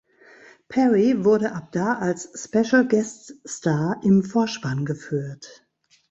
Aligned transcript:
Perry 0.67 1.23
wurde 1.25 1.51
ab 1.51 1.71
da 1.73 1.93
als 1.99 2.27
„Special 2.33 2.87
Guest 2.87 3.35
Star“ 3.47 4.01
im 4.01 4.23
Vorspann 4.23 4.83
geführt. 4.83 5.63